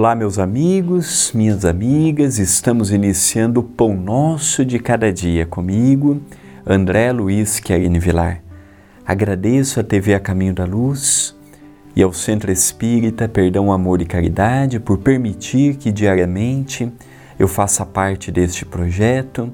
Olá, 0.00 0.14
meus 0.14 0.38
amigos, 0.38 1.30
minhas 1.34 1.62
amigas, 1.62 2.38
estamos 2.38 2.90
iniciando 2.90 3.60
o 3.60 3.62
Pão 3.62 3.94
Nosso 3.94 4.64
de 4.64 4.78
Cada 4.78 5.12
Dia 5.12 5.44
comigo, 5.44 6.22
André 6.66 7.12
Luiz 7.12 7.60
Querine 7.60 7.98
Vilar. 7.98 8.42
Agradeço 9.04 9.78
a 9.78 9.82
TV 9.82 10.14
A 10.14 10.18
Caminho 10.18 10.54
da 10.54 10.64
Luz 10.64 11.36
e 11.94 12.02
ao 12.02 12.14
Centro 12.14 12.50
Espírita 12.50 13.28
Perdão, 13.28 13.70
Amor 13.70 14.00
e 14.00 14.06
Caridade 14.06 14.80
por 14.80 14.96
permitir 14.96 15.76
que 15.76 15.92
diariamente 15.92 16.90
eu 17.38 17.46
faça 17.46 17.84
parte 17.84 18.32
deste 18.32 18.64
projeto 18.64 19.52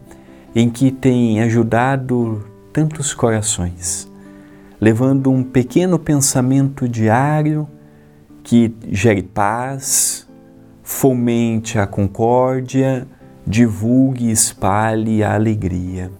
em 0.54 0.70
que 0.70 0.92
tem 0.92 1.42
ajudado 1.42 2.46
tantos 2.72 3.12
corações, 3.12 4.08
levando 4.80 5.28
um 5.28 5.42
pequeno 5.42 5.98
pensamento 5.98 6.88
diário 6.88 7.66
que 8.44 8.72
gere 8.92 9.24
paz, 9.24 10.25
fomente 10.86 11.80
a 11.80 11.86
concórdia, 11.86 13.08
divulgue 13.44 14.28
e 14.28 14.30
espalhe 14.30 15.20
a 15.20 15.34
alegria. 15.34 16.12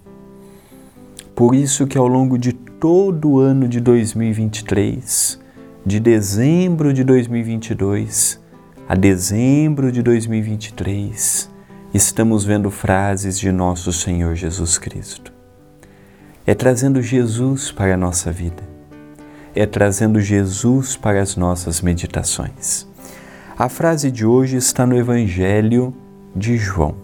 Por 1.37 1.55
isso 1.55 1.87
que 1.87 1.97
ao 1.97 2.09
longo 2.09 2.37
de 2.37 2.53
todo 2.53 3.31
o 3.31 3.39
ano 3.39 3.69
de 3.69 3.79
2023, 3.79 5.39
de 5.87 6.01
dezembro 6.01 6.93
de 6.93 7.05
2022 7.05 8.41
a 8.89 8.97
dezembro 8.97 9.93
de 9.93 10.03
2023, 10.03 11.49
estamos 11.95 12.45
vendo 12.45 12.69
frases 12.69 13.39
de 13.39 13.53
nosso 13.53 13.93
Senhor 13.93 14.35
Jesus 14.35 14.79
Cristo. 14.79 15.33
É 16.45 16.57
trazendo 16.57 17.01
Jesus 17.01 17.71
para 17.71 17.95
a 17.95 17.97
nossa 17.97 18.33
vida, 18.33 18.65
é 19.55 19.65
trazendo 19.65 20.21
Jesus 20.21 20.97
para 20.97 21.23
as 21.23 21.37
nossas 21.37 21.81
meditações. 21.81 22.96
A 23.59 23.71
frase 23.71 24.11
de 24.11 24.27
hoje 24.27 24.59
está 24.59 24.87
no 24.87 24.95
Evangelho 24.95 25.95
de 26.35 26.59
João. 26.59 26.95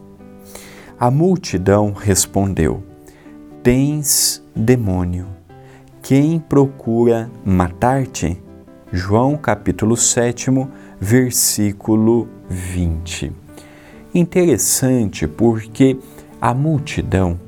A 1.01 1.11
multidão 1.11 1.95
respondeu: 1.95 2.83
Tens 3.63 4.45
demônio. 4.55 5.29
Quem 6.03 6.39
procura 6.39 7.31
matar-te? 7.43 8.37
João 8.93 9.35
capítulo 9.35 9.97
7, 9.97 10.51
versículo 11.01 12.29
20. 12.51 13.33
Interessante 14.15 15.27
porque 15.27 15.97
a 16.39 16.53
multidão 16.53 17.41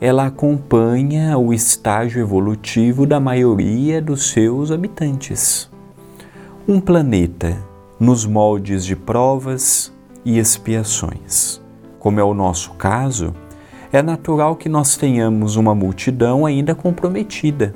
ela 0.00 0.26
acompanha 0.26 1.38
o 1.38 1.54
estágio 1.54 2.20
evolutivo 2.20 3.06
da 3.06 3.20
maioria 3.20 4.02
dos 4.02 4.32
seus 4.32 4.72
habitantes. 4.72 5.70
Um 6.66 6.80
planeta 6.80 7.70
nos 8.02 8.26
moldes 8.26 8.84
de 8.84 8.96
provas 8.96 9.92
e 10.24 10.36
expiações. 10.36 11.62
Como 12.00 12.18
é 12.18 12.24
o 12.24 12.34
nosso 12.34 12.72
caso, 12.72 13.32
é 13.92 14.02
natural 14.02 14.56
que 14.56 14.68
nós 14.68 14.96
tenhamos 14.96 15.54
uma 15.54 15.72
multidão 15.72 16.44
ainda 16.44 16.74
comprometida. 16.74 17.72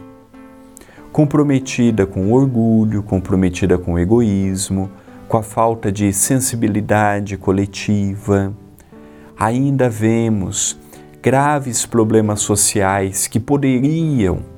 Comprometida 1.12 2.08
com 2.08 2.32
orgulho, 2.32 3.04
comprometida 3.04 3.78
com 3.78 3.96
egoísmo, 3.96 4.90
com 5.28 5.36
a 5.36 5.44
falta 5.44 5.92
de 5.92 6.12
sensibilidade 6.12 7.36
coletiva. 7.36 8.52
Ainda 9.38 9.88
vemos 9.88 10.76
graves 11.22 11.86
problemas 11.86 12.40
sociais 12.40 13.28
que 13.28 13.38
poderiam 13.38 14.55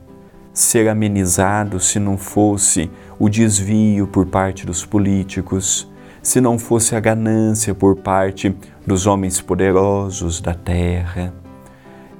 ser 0.58 0.88
amenizado 0.88 1.78
se 1.78 2.00
não 2.00 2.18
fosse 2.18 2.90
o 3.16 3.28
desvio 3.28 4.08
por 4.08 4.26
parte 4.26 4.66
dos 4.66 4.84
políticos, 4.84 5.88
se 6.20 6.40
não 6.40 6.58
fosse 6.58 6.96
a 6.96 7.00
ganância 7.00 7.72
por 7.72 7.94
parte 7.94 8.52
dos 8.84 9.06
homens 9.06 9.40
poderosos 9.40 10.40
da 10.40 10.54
terra. 10.54 11.32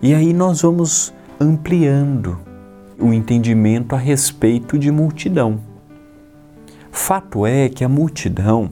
E 0.00 0.14
aí 0.14 0.32
nós 0.32 0.62
vamos 0.62 1.12
ampliando 1.40 2.38
o 2.96 3.12
entendimento 3.12 3.96
a 3.96 3.98
respeito 3.98 4.78
de 4.78 4.92
multidão. 4.92 5.58
Fato 6.92 7.44
é 7.44 7.68
que 7.68 7.82
a 7.82 7.88
multidão, 7.88 8.70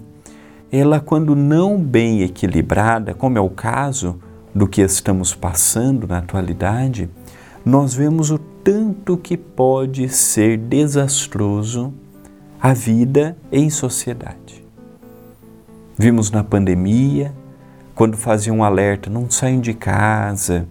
ela 0.71 1.01
quando 1.01 1.35
não 1.35 1.77
bem 1.77 2.23
equilibrada, 2.23 3.15
como 3.15 3.37
é 3.37 3.41
o 3.41 3.51
caso 3.51 4.21
do 4.55 4.69
que 4.69 4.81
estamos 4.81 5.35
passando 5.35 6.07
na 6.07 6.19
atualidade, 6.19 7.11
nós 7.67 7.95
vemos 7.95 8.31
o 8.31 8.39
tanto 8.39 9.17
que 9.17 9.37
pode 9.37 10.09
ser 10.09 10.57
desastroso 10.57 11.93
a 12.63 12.73
vida 12.73 13.37
em 13.51 13.69
sociedade. 13.69 14.65
Vimos 15.99 16.31
na 16.31 16.45
pandemia, 16.45 17.35
quando 17.93 18.17
faziam 18.17 18.59
um 18.59 18.65
alerta: 18.65 19.11
não 19.11 19.29
saiam 19.29 19.61
de 19.61 19.75
casa, 19.75 20.69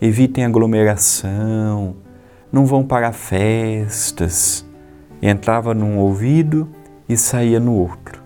evitem 0.00 0.44
aglomeração, 0.44 1.96
não 2.52 2.64
vão 2.64 2.84
para 2.84 3.10
festas. 3.12 4.64
Entrava 5.20 5.74
num 5.74 5.98
ouvido 5.98 6.68
e 7.08 7.16
saía 7.16 7.58
no 7.58 7.74
outro. 7.74 8.22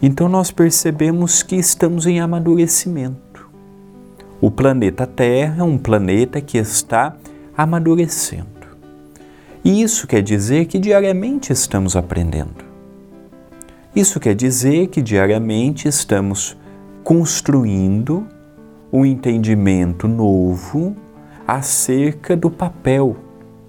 Então 0.00 0.30
nós 0.30 0.50
percebemos 0.50 1.42
que 1.42 1.56
estamos 1.56 2.06
em 2.06 2.20
amadurecimento. 2.20 3.31
O 4.42 4.50
planeta 4.50 5.06
Terra 5.06 5.60
é 5.60 5.62
um 5.62 5.78
planeta 5.78 6.40
que 6.40 6.58
está 6.58 7.14
amadurecendo. 7.56 8.48
E 9.64 9.80
isso 9.80 10.04
quer 10.04 10.20
dizer 10.20 10.66
que 10.66 10.80
diariamente 10.80 11.52
estamos 11.52 11.94
aprendendo. 11.94 12.64
Isso 13.94 14.18
quer 14.18 14.34
dizer 14.34 14.88
que 14.88 15.00
diariamente 15.00 15.86
estamos 15.86 16.56
construindo 17.04 18.26
um 18.92 19.06
entendimento 19.06 20.08
novo 20.08 20.96
acerca 21.46 22.36
do 22.36 22.50
papel 22.50 23.16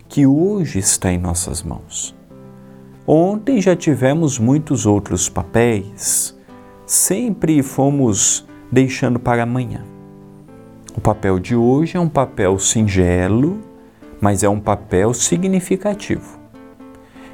que 0.09 0.25
hoje 0.25 0.79
está 0.79 1.12
em 1.12 1.19
nossas 1.19 1.62
mãos. 1.62 2.16
Ontem 3.06 3.62
já 3.62 3.75
tivemos 3.75 4.39
muitos 4.39 4.88
outros 4.88 5.29
papéis, 5.29 6.35
sempre 6.83 7.62
fomos 7.62 8.44
deixando 8.72 9.19
para 9.19 9.44
amanhã. 9.44 9.92
O 10.95 11.01
papel 11.01 11.39
de 11.39 11.55
hoje 11.55 11.97
é 11.97 11.99
um 11.99 12.07
papel 12.07 12.59
singelo, 12.59 13.59
mas 14.21 14.43
é 14.43 14.49
um 14.49 14.59
papel 14.59 15.11
significativo, 15.11 16.39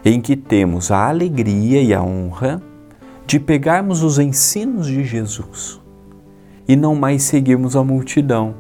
em 0.03 0.21
que 0.21 0.37
temos 0.37 0.91
a 0.91 1.09
alegria 1.09 1.81
e 1.81 1.93
a 1.93 2.01
honra 2.01 2.61
de 3.27 3.37
pegarmos 3.37 4.01
os 4.01 4.17
ensinos 4.17 4.87
de 4.87 5.03
Jesus 5.03 5.79
e 6.65 6.75
não 6.77 6.95
mais 6.95 7.23
seguirmos 7.23 7.75
a 7.75 7.83
multidão. 7.83 8.55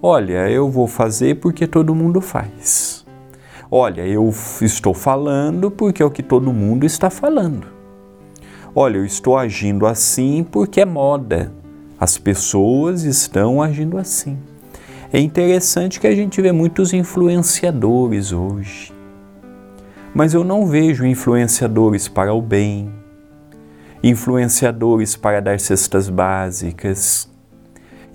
Olha, 0.00 0.48
eu 0.48 0.70
vou 0.70 0.86
fazer 0.86 1.40
porque 1.40 1.66
todo 1.66 1.94
mundo 1.94 2.20
faz. 2.20 3.04
Olha, 3.68 4.06
eu 4.06 4.32
estou 4.62 4.94
falando 4.94 5.72
porque 5.72 6.02
é 6.02 6.06
o 6.06 6.10
que 6.10 6.22
todo 6.22 6.52
mundo 6.52 6.86
está 6.86 7.10
falando. 7.10 7.66
Olha, 8.74 8.98
eu 8.98 9.04
estou 9.04 9.36
agindo 9.36 9.86
assim 9.86 10.44
porque 10.44 10.80
é 10.80 10.84
moda. 10.84 11.52
As 12.00 12.16
pessoas 12.16 13.02
estão 13.02 13.60
agindo 13.60 13.98
assim. 13.98 14.38
É 15.12 15.20
interessante 15.20 16.00
que 16.00 16.06
a 16.06 16.14
gente 16.14 16.40
vê 16.40 16.50
muitos 16.50 16.94
influenciadores 16.94 18.32
hoje, 18.32 18.90
mas 20.14 20.32
eu 20.32 20.42
não 20.42 20.66
vejo 20.66 21.04
influenciadores 21.04 22.08
para 22.08 22.32
o 22.32 22.40
bem, 22.40 22.90
influenciadores 24.02 25.14
para 25.14 25.40
dar 25.40 25.60
cestas 25.60 26.08
básicas, 26.08 27.30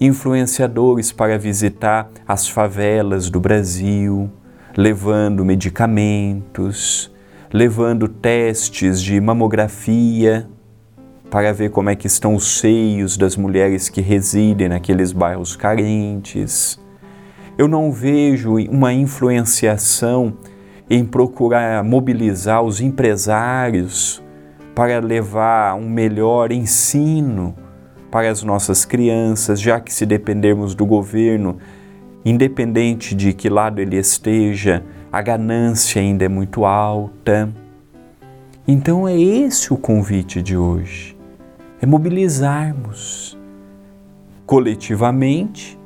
influenciadores 0.01 1.11
para 1.11 1.37
visitar 1.37 2.09
as 2.27 2.47
favelas 2.47 3.29
do 3.29 3.39
Brasil, 3.39 4.31
levando 4.75 5.45
medicamentos, 5.45 7.13
levando 7.53 8.07
testes 8.07 8.99
de 8.99 9.21
mamografia 9.21 10.49
para 11.29 11.51
ver 11.51 11.71
como 11.71 11.89
é 11.89 11.95
que 11.95 12.07
estão 12.07 12.35
os 12.35 12.59
seios 12.59 13.17
das 13.17 13.35
mulheres 13.35 13.89
que 13.89 14.01
residem 14.01 14.69
naqueles 14.69 15.11
bairros 15.11 15.55
carentes 15.55 16.79
eu 17.57 17.67
não 17.67 17.91
vejo 17.91 18.57
uma 18.69 18.93
influenciação 18.93 20.33
em 20.89 21.05
procurar 21.05 21.83
mobilizar 21.83 22.61
os 22.61 22.81
empresários 22.81 24.21
para 24.73 24.99
levar 24.99 25.75
um 25.75 25.87
melhor 25.87 26.51
ensino 26.51 27.55
para 28.11 28.29
as 28.29 28.43
nossas 28.43 28.83
crianças, 28.83 29.59
já 29.59 29.79
que 29.79 29.93
se 29.93 30.05
dependermos 30.05 30.75
do 30.75 30.85
governo, 30.85 31.57
independente 32.25 33.15
de 33.15 33.33
que 33.33 33.49
lado 33.49 33.79
ele 33.79 33.97
esteja, 33.97 34.83
a 35.11 35.21
ganância 35.21 36.01
ainda 36.01 36.25
é 36.25 36.29
muito 36.29 36.65
alta. 36.65 37.49
Então 38.67 39.07
é 39.07 39.17
esse 39.17 39.73
o 39.73 39.77
convite 39.77 40.41
de 40.41 40.57
hoje. 40.57 41.14
É 41.81 41.85
mobilizarmos 41.85 43.37
coletivamente 44.45 45.77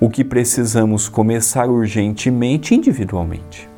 o 0.00 0.08
que 0.08 0.24
precisamos 0.24 1.08
começar 1.08 1.68
urgentemente 1.68 2.74
individualmente. 2.74 3.68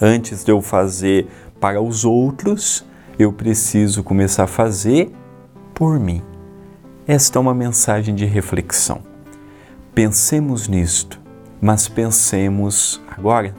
Antes 0.00 0.44
de 0.44 0.52
eu 0.52 0.60
fazer 0.60 1.26
para 1.58 1.80
os 1.80 2.04
outros, 2.04 2.84
eu 3.18 3.32
preciso 3.32 4.02
começar 4.02 4.44
a 4.44 4.48
fazer 4.48 5.10
por 5.74 5.98
mim. 5.98 6.22
Esta 7.06 7.38
é 7.38 7.40
uma 7.40 7.54
mensagem 7.54 8.14
de 8.14 8.24
reflexão. 8.24 9.00
Pensemos 9.94 10.68
nisto, 10.68 11.20
mas 11.60 11.88
pensemos 11.88 13.00
agora 13.16 13.54